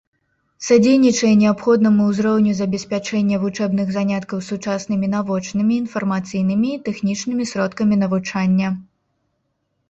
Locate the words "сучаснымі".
4.47-5.11